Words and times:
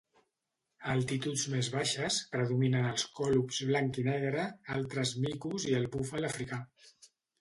A 0.85 0.93
altituds 0.93 1.41
més 1.55 1.67
baixes, 1.75 2.17
predominen 2.35 2.87
els 2.93 3.05
còlobs 3.19 3.61
blanc 3.73 3.99
i 4.05 4.07
negre, 4.09 4.47
altres 4.79 5.13
micos 5.27 5.69
i 5.73 5.77
el 5.83 5.87
búfal 5.99 6.31
africà. 6.33 6.61